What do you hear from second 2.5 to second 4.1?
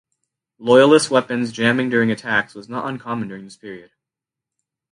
was not uncommon during this period.